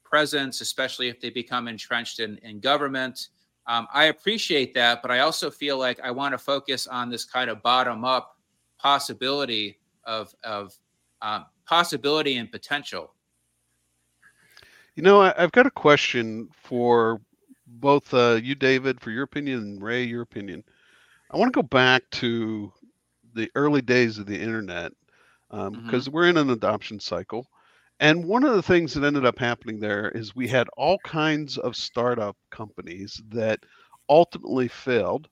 [0.04, 3.28] presence, especially if they become entrenched in, in government.
[3.66, 7.24] Um, I appreciate that, but I also feel like I want to focus on this
[7.24, 8.36] kind of bottom up
[8.78, 10.74] possibility of of
[11.22, 13.14] um, possibility and potential.
[14.96, 17.20] You know, I, have got a question for
[17.80, 20.64] both uh, you, David, for your opinion, and Rey, your opinion.
[21.30, 22.72] I want to go back to
[23.34, 24.92] the early days of the internet
[25.50, 26.10] because um, mm-hmm.
[26.12, 27.46] we're in an adoption cycle,
[28.00, 31.58] And one of the things that ended up happening there is we had all kinds
[31.58, 33.60] of startup companies that
[34.08, 35.28] ultimately failed.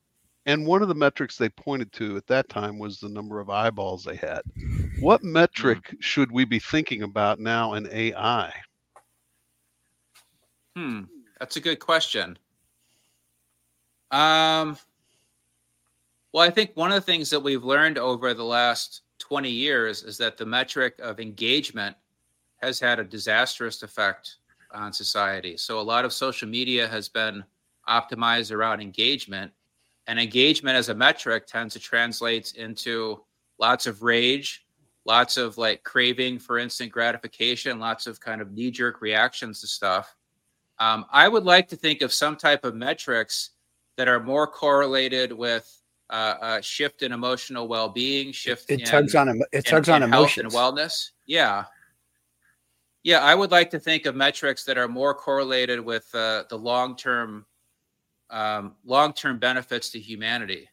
[0.47, 3.51] And one of the metrics they pointed to at that time was the number of
[3.51, 4.43] eyeballs they had.
[5.01, 6.03] What metric mm.
[6.03, 8.53] should we be thinking about now in AI?
[10.77, 11.03] Hmm,
[11.41, 12.39] that's a good question.
[14.11, 14.77] Um,
[16.33, 20.03] well, I think one of the things that we've learned over the last 20 years
[20.03, 21.97] is that the metric of engagement
[22.57, 24.37] has had a disastrous effect
[24.73, 25.57] on society.
[25.57, 27.43] So a lot of social media has been
[27.89, 29.51] optimized around engagement,
[30.07, 33.21] and engagement as a metric tends to translate into
[33.59, 34.67] lots of rage,
[35.07, 39.67] lots of like craving for instant gratification, lots of kind of knee jerk reactions to
[39.67, 40.15] stuff.
[40.81, 43.51] Um, I would like to think of some type of metrics
[43.97, 45.71] that are more correlated with
[46.09, 48.71] uh, uh, shift in emotional well being, shift.
[48.71, 51.11] It, it tugs on it tugs in, on in emotions and wellness.
[51.27, 51.65] Yeah,
[53.03, 56.57] yeah, I would like to think of metrics that are more correlated with uh, the
[56.57, 57.47] long term
[58.29, 60.69] um, long term benefits to humanity.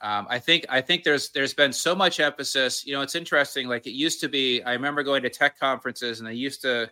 [0.00, 2.86] Um, I think I think there's there's been so much emphasis.
[2.86, 3.68] You know, it's interesting.
[3.68, 4.62] Like it used to be.
[4.62, 6.90] I remember going to tech conferences, and they used to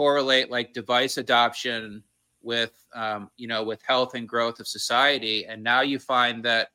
[0.00, 2.02] correlate like device adoption
[2.40, 5.44] with um, you know with health and growth of society.
[5.44, 6.68] And now you find that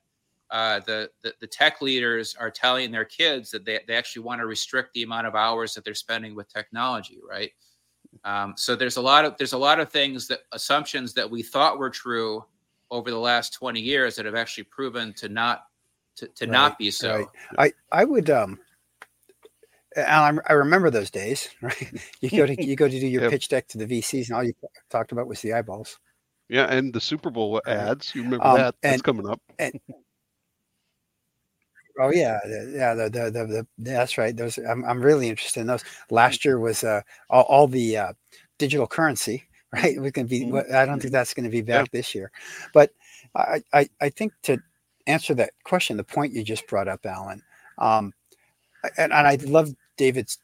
[0.52, 4.40] uh, the, the, the tech leaders are telling their kids that they, they actually want
[4.40, 7.50] to restrict the amount of hours that they're spending with technology right
[8.22, 11.42] um, so there's a lot of there's a lot of things that assumptions that we
[11.42, 12.44] thought were true
[12.92, 15.64] over the last 20 years that have actually proven to not
[16.14, 17.26] to, to right, not be so
[17.58, 17.72] right.
[17.92, 18.56] i i would um
[19.96, 21.92] and I remember those days, right?
[22.20, 23.30] You go to you go to do your yep.
[23.30, 24.54] pitch deck to the VCs, and all you
[24.90, 25.98] talked about was the eyeballs.
[26.48, 28.14] Yeah, and the Super Bowl ads.
[28.14, 28.74] You remember um, that?
[28.82, 29.40] That's and, coming up.
[29.58, 29.80] And,
[31.98, 32.94] Oh yeah, yeah.
[32.94, 34.36] The, the the, the that's right.
[34.36, 35.84] Those I'm I'm really interested in those.
[36.10, 38.12] Last year was uh all, all the uh,
[38.58, 39.98] digital currency, right?
[39.98, 40.42] We can be.
[40.42, 40.74] Mm-hmm.
[40.74, 41.98] I don't think that's going to be back yeah.
[41.98, 42.30] this year,
[42.74, 42.90] but
[43.34, 44.58] I, I I think to
[45.06, 47.42] answer that question, the point you just brought up, Allen,
[47.78, 48.12] um,
[48.98, 50.38] and, and I love David's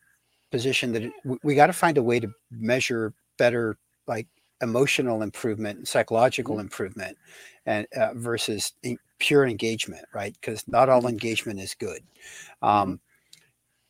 [0.51, 1.11] position that
[1.43, 4.29] we got to find a way to measure better, like
[4.61, 6.63] emotional improvement, and psychological mm-hmm.
[6.63, 7.19] improvement,
[7.67, 8.73] and uh, versus
[9.19, 10.35] pure engagement, right?
[10.41, 11.09] Because not all mm-hmm.
[11.09, 12.03] engagement is good.
[12.61, 13.01] Um,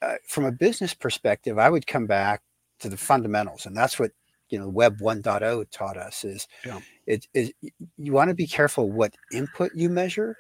[0.03, 0.11] mm-hmm.
[0.11, 2.43] uh, from a business perspective, I would come back
[2.81, 4.13] to the fundamentals, and that's what
[4.49, 6.25] you know Web 1.0 taught us.
[6.25, 6.81] Is yeah.
[7.07, 7.53] it is
[7.97, 10.37] you want to be careful what input you measure.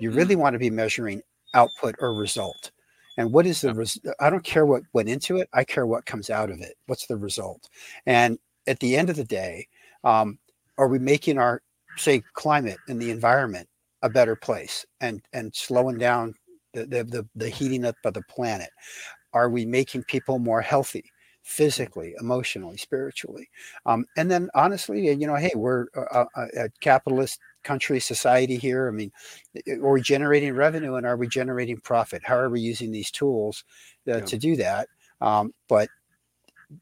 [0.00, 1.22] You really want to be measuring
[1.54, 2.70] output or result.
[3.18, 5.48] And what is the res- I don't care what went into it.
[5.52, 6.76] I care what comes out of it.
[6.86, 7.68] What's the result?
[8.06, 9.66] And at the end of the day,
[10.04, 10.38] um,
[10.78, 11.60] are we making our
[11.96, 13.68] say climate and the environment
[14.02, 16.34] a better place and and slowing down
[16.72, 18.70] the, the the, the heating up of the planet
[19.32, 21.04] are we making people more healthy
[21.42, 23.48] physically emotionally spiritually
[23.86, 28.90] um, and then honestly you know hey we're a, a, capitalist country society here i
[28.90, 29.10] mean
[29.82, 33.64] are we generating revenue and are we generating profit how are we using these tools
[34.08, 34.20] uh, yeah.
[34.20, 34.88] to do that
[35.20, 35.88] um, but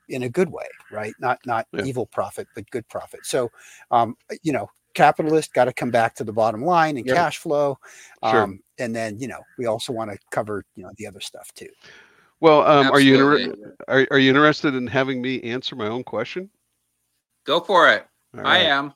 [0.08, 1.84] in a good way right not not yeah.
[1.84, 3.50] evil profit but good profit so
[3.90, 7.16] um, you know capitalist got to come back to the bottom line and yep.
[7.16, 7.78] cash flow
[8.28, 8.42] sure.
[8.42, 11.52] um, and then you know we also want to cover you know the other stuff
[11.54, 11.68] too
[12.40, 16.02] well um, are you inter- are, are you interested in having me answer my own
[16.02, 16.50] question
[17.44, 18.46] go for it right.
[18.46, 18.92] i am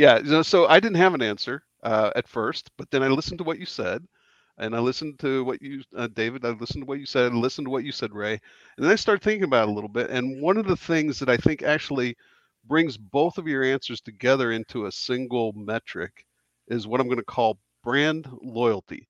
[0.00, 3.44] yeah so i didn't have an answer uh, at first but then i listened to
[3.44, 4.04] what you said
[4.58, 6.44] and I listened to what you, uh, David.
[6.44, 7.32] I listened to what you said.
[7.32, 8.32] I listened to what you said, Rey.
[8.76, 10.10] And then I started thinking about it a little bit.
[10.10, 12.14] And one of the things that I think actually
[12.66, 16.26] brings both of your answers together into a single metric
[16.68, 19.08] is what I'm going to call brand loyalty.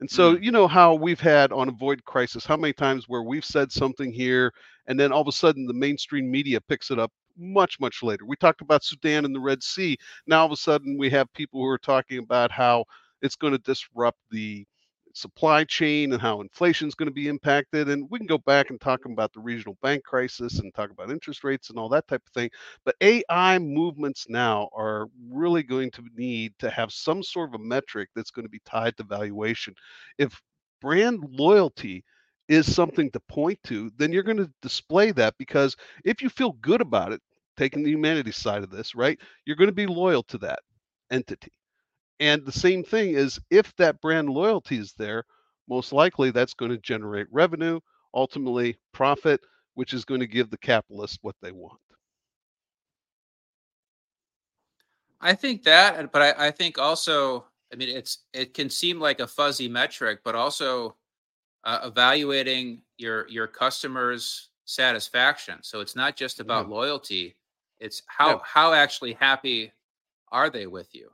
[0.00, 0.44] And so, mm.
[0.44, 4.12] you know how we've had on Avoid Crisis, how many times where we've said something
[4.12, 4.52] here
[4.86, 8.24] and then all of a sudden the mainstream media picks it up much, much later.
[8.26, 9.96] We talked about Sudan and the Red Sea.
[10.26, 12.84] Now all of a sudden we have people who are talking about how
[13.22, 14.66] it's going to disrupt the
[15.14, 17.88] supply chain and how inflation is going to be impacted.
[17.88, 21.10] And we can go back and talk about the regional bank crisis and talk about
[21.10, 22.50] interest rates and all that type of thing.
[22.84, 27.64] But AI movements now are really going to need to have some sort of a
[27.64, 29.74] metric that's going to be tied to valuation.
[30.18, 30.40] If
[30.80, 32.04] brand loyalty
[32.48, 36.52] is something to point to, then you're going to display that because if you feel
[36.60, 37.20] good about it,
[37.60, 40.60] taking the humanities side of this, right, you're going to be loyal to that
[41.10, 41.52] entity.
[42.18, 45.24] And the same thing is if that brand loyalty is there,
[45.68, 47.78] most likely that's going to generate revenue,
[48.14, 49.42] ultimately profit,
[49.74, 51.78] which is going to give the capitalist what they want.
[55.20, 59.20] I think that, but I, I think also, I mean, it's it can seem like
[59.20, 60.96] a fuzzy metric, but also
[61.64, 65.58] uh, evaluating your your customers' satisfaction.
[65.60, 67.36] So it's not just about loyalty;
[67.80, 68.38] it's how Yeah.
[68.44, 69.72] how actually happy
[70.30, 71.10] are they with you?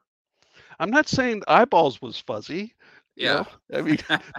[0.79, 2.75] I'm not saying eyeballs was fuzzy.
[3.21, 3.43] you Yeah.
[3.43, 3.47] know?
[3.75, 3.99] I mean,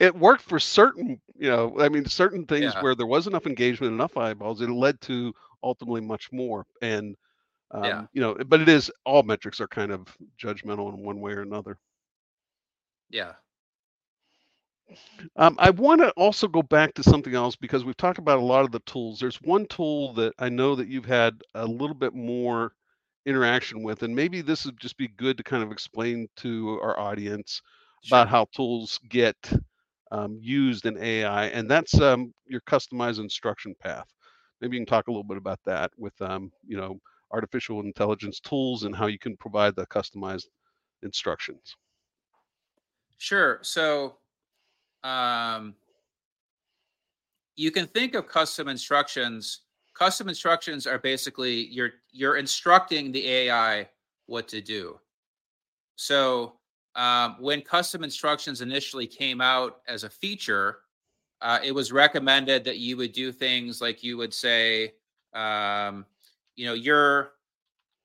[0.00, 2.80] it worked for certain, you know, I mean, certain things Yeah.
[2.80, 5.32] where there was enough engagement, enough eyeballs, it led to
[5.62, 6.66] ultimately much more.
[6.82, 7.16] And,
[7.72, 8.08] um, Yeah.
[8.12, 11.42] you know, but it is all metrics are kind of judgmental in one way or
[11.42, 11.78] another.
[13.10, 13.34] Yeah.
[15.36, 18.44] Um, I want to also go back to something else because we've talked about a
[18.44, 19.18] lot of the tools.
[19.20, 22.72] There's one tool that I know that you've had a little bit more
[23.26, 26.98] interaction with, and maybe this would just be good to kind of explain to our
[26.98, 27.60] audience
[28.06, 29.36] about how tools get
[30.12, 34.08] um, used in AI, and that's um, your customized instruction path.
[34.60, 36.98] Maybe you can talk a little bit about that with um, you know
[37.32, 40.46] artificial intelligence tools and how you can provide the customized
[41.02, 41.76] instructions.
[43.18, 43.60] Sure.
[43.62, 44.17] So,
[45.04, 45.74] um,
[47.56, 49.62] you can think of custom instructions.
[49.94, 53.88] Custom instructions are basically you're you're instructing the AI
[54.26, 54.98] what to do.
[55.96, 56.54] So,
[56.94, 60.80] um, when custom instructions initially came out as a feature,
[61.40, 64.94] uh, it was recommended that you would do things like you would say,
[65.34, 66.06] um,
[66.54, 67.32] you know, you're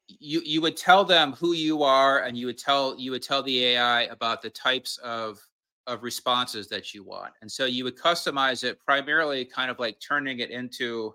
[0.08, 3.44] you you would tell them who you are and you would tell you would tell
[3.44, 5.40] the AI about the types of
[5.88, 7.34] of responses that you want.
[7.42, 11.14] And so you would customize it primarily kind of like turning it into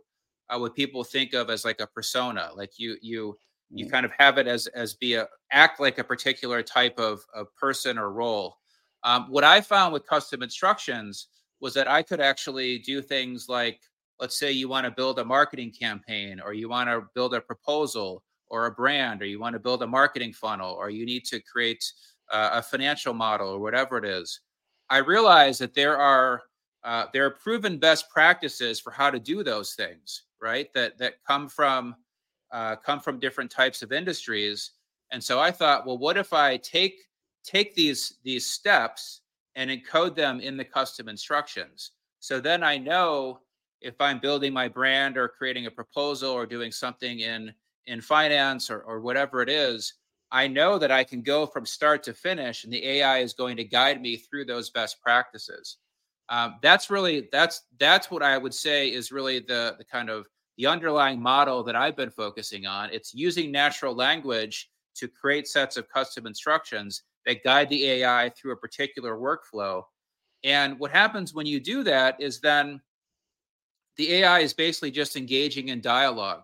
[0.51, 2.51] uh, what people think of as like a persona.
[2.55, 3.39] Like you you
[3.71, 3.91] you Mm.
[3.91, 7.55] kind of have it as as be a act like a particular type of, of
[7.55, 8.57] person or role.
[9.05, 11.29] Um, what I found with custom instructions
[11.61, 13.81] was that I could actually do things like
[14.21, 17.41] let's say you want to build a marketing campaign or you want to build a
[17.41, 21.25] proposal or a brand or you want to build a marketing funnel or you need
[21.27, 21.85] to create
[22.33, 24.41] uh, a financial model or whatever it is
[24.91, 26.43] i realize that there are
[26.85, 31.15] uh, there are proven best practices for how to do those things right that that
[31.27, 31.95] come from
[32.51, 34.73] uh, come from different types of industries.
[35.11, 37.01] And so i thought well what if i take
[37.45, 39.23] take these these steps
[39.55, 41.93] and encode them in the custom instructions?
[42.21, 43.41] So then i know
[43.81, 47.53] if i'm building my brand or creating a proposal or doing something in
[47.87, 49.95] in finance or, or whatever it is,
[50.31, 53.57] I know that I can go from start to finish, and the AI is going
[53.57, 55.79] to guide me through those best practices.
[56.29, 60.27] Um, that's really that's that's what I would say is really the the kind of
[60.59, 62.91] the underlying model that I've been focusing on.
[62.93, 68.53] It's using natural language to create sets of custom instructions that guide the AI through
[68.53, 69.83] a particular workflow.
[70.45, 72.81] And what happens when you do that is then
[73.97, 76.43] the AI is basically just engaging in dialogue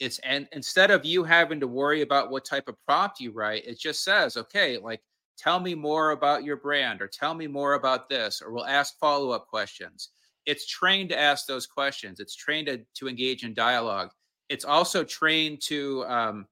[0.00, 3.64] it's and instead of you having to worry about what type of prompt you write
[3.66, 5.00] it just says okay like
[5.40, 8.98] tell me more about your brand or tell me more about this or we'll ask
[8.98, 10.10] follow-up questions.
[10.44, 12.20] It's trained to ask those questions.
[12.20, 14.10] It's trained to, to engage in dialogue.
[14.50, 16.46] It's also trained to um,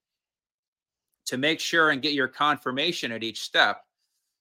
[1.26, 3.82] to make sure and get your confirmation at each step.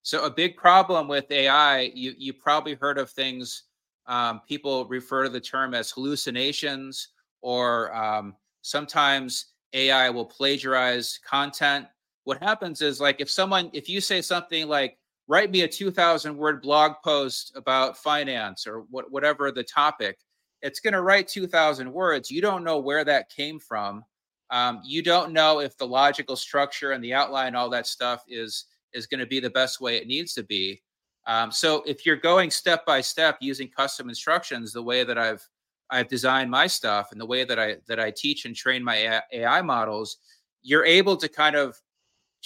[0.04, 3.64] So a big problem with ai you you probably heard of things
[4.06, 7.10] um, people refer to the term as hallucinations
[7.42, 8.36] or um,
[8.68, 11.86] sometimes AI will plagiarize content.
[12.26, 14.98] What happens is like if someone if you say something like
[15.28, 20.20] write me a 2000 word blog post about finance or what, whatever the topic,
[20.62, 22.30] it's going to write 2000 words.
[22.30, 24.04] You don't know where that came from.
[24.50, 28.66] Um, you don't know if the logical structure and the outline, all that stuff is
[28.94, 30.82] is going to be the best way it needs to be.
[31.26, 35.46] Um, so if you're going step by step using custom instructions, the way that I've
[35.90, 39.22] I've designed my stuff and the way that I that I teach and train my
[39.32, 40.18] AI models,
[40.62, 41.80] you're able to kind of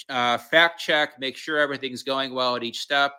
[0.08, 3.14] uh, fact check, make sure everything's going well at each step.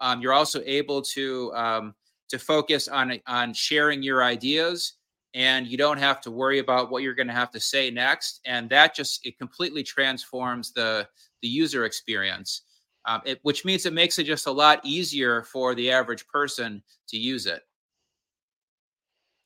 [0.00, 1.94] Um, you're also able to um,
[2.28, 4.94] to focus on on sharing your ideas,
[5.34, 8.40] and you don't have to worry about what you're going to have to say next.
[8.44, 11.08] And that just it completely transforms the
[11.42, 12.62] the user experience,
[13.06, 16.82] um, it, which means it makes it just a lot easier for the average person
[17.08, 17.62] to use it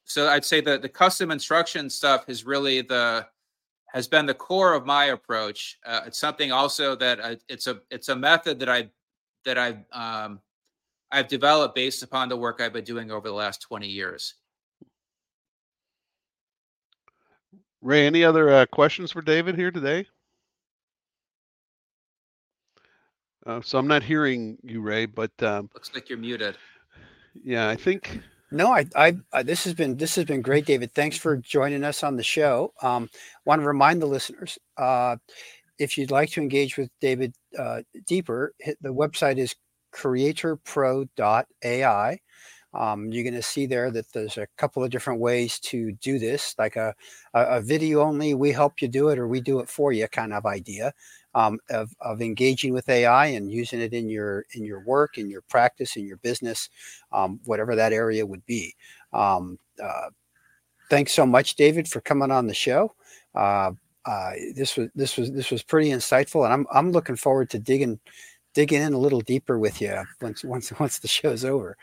[0.04, 3.26] so I'd say that the custom instruction stuff is really the
[3.92, 5.78] has been the core of my approach.
[5.84, 8.90] Uh, it's something also that I, it's a it's a method that I
[9.44, 10.40] that I've um,
[11.10, 14.34] I've developed based upon the work I've been doing over the last twenty years.
[17.82, 20.06] Rey, any other uh, questions for David here today?
[23.46, 26.58] Uh, so I'm not hearing you, Rey, but um, Looks like you're muted.
[27.42, 28.20] yeah, I think
[28.52, 30.92] No, I, I, I, this has been this has been great, David.
[30.92, 32.72] Thanks for joining us on the show.
[32.82, 33.08] Um,
[33.44, 35.16] want to remind the listeners, uh,
[35.78, 39.54] if you'd like to engage with David uh, deeper, the website is
[39.94, 42.18] creatorpro.ai.
[42.72, 46.18] Um, you're going to see there that there's a couple of different ways to do
[46.18, 46.94] this, like a,
[47.34, 50.32] a, video only, we help you do it or we do it for you kind
[50.32, 50.92] of idea
[51.34, 55.28] um, of, of engaging with AI and using it in your in your work, in
[55.28, 56.68] your practice, in your business,
[57.12, 58.74] um, whatever that area would be.
[59.12, 60.10] Um, uh,
[60.90, 62.94] thanks so much, David, for coming on the show.
[63.34, 63.72] Uh,
[64.06, 67.58] uh, this was this was this was pretty insightful, and I'm I'm looking forward to
[67.58, 68.00] digging
[68.54, 71.76] digging in a little deeper with you once once once the show's over.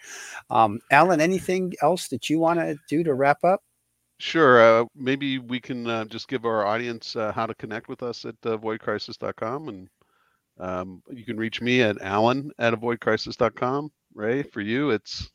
[0.49, 3.61] Um, Allen, anything else that you want to do to wrap up?
[4.19, 4.61] Sure.
[4.61, 8.25] Uh, maybe we can uh, just give our audience uh, how to connect with us
[8.25, 9.89] at avoidcrisis.com, and
[10.59, 13.91] um, you can reach me at Allen at avoidcrisis.com.
[14.15, 15.29] Rey, for you, it's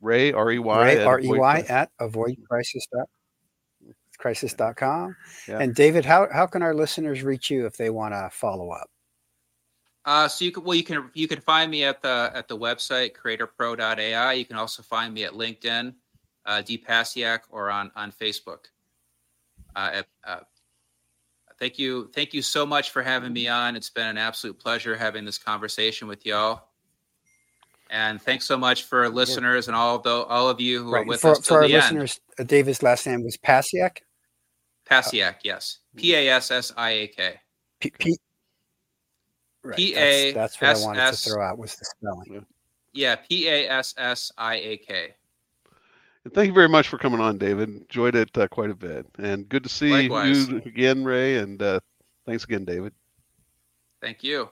[0.00, 3.06] Rey R E Y Rey R E Y at avoidcrisis.com
[4.16, 5.14] crisis.com.
[5.46, 5.58] Yeah.
[5.58, 8.90] And David, how, how can our listeners reach you if they want to follow up?
[10.06, 12.56] Uh, so you can well you can you can find me at the at the
[12.56, 14.32] website creatorpro.ai.
[14.32, 15.94] You can also find me at LinkedIn,
[16.46, 18.66] uh, Passiak, or on on Facebook.
[19.74, 20.40] Uh, uh,
[21.58, 23.74] thank you thank you so much for having me on.
[23.74, 26.68] It's been an absolute pleasure having this conversation with y'all.
[27.90, 31.00] And thanks so much for listeners and all of the all of you who right.
[31.00, 31.44] are with for, us.
[31.44, 33.98] For our listeners, David's last name was Passiak.
[34.88, 37.40] Passiak, yes, P A S S I A K.
[37.80, 38.16] P
[39.74, 40.32] P A.
[40.32, 42.46] That's what I wanted to throw out was the spelling.
[42.92, 45.14] Yeah, P A S S I A K.
[46.34, 47.68] Thank you very much for coming on, David.
[47.68, 50.48] Enjoyed it uh, quite a bit, and good to see Likewise.
[50.48, 51.36] you again, Rey.
[51.36, 51.80] And uh,
[52.26, 52.92] thanks again, David.
[54.00, 54.50] Thank you.